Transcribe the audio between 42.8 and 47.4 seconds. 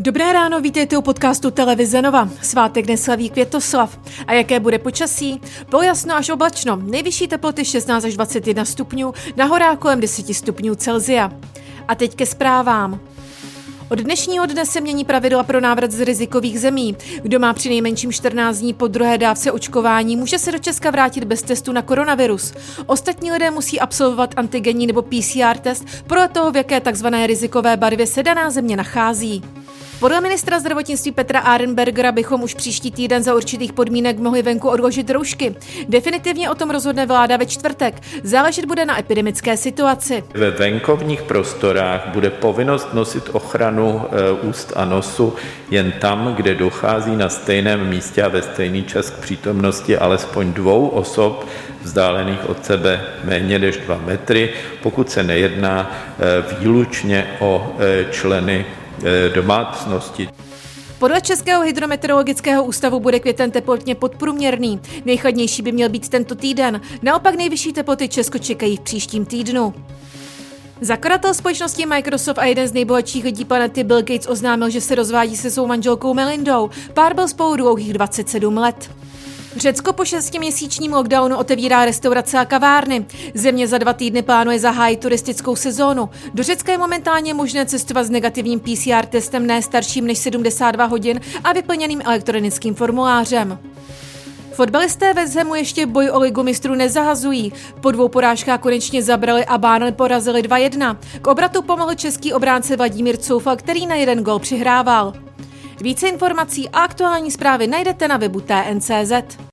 nosit ochranu e, úst a nosu jen tam, kde dochází na